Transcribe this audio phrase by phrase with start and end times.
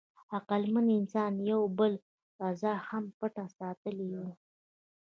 [0.37, 1.93] عقلمن انسان یو بل
[2.39, 4.23] راز هم پټ ساتلی و.